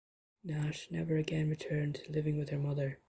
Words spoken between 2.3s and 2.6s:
with her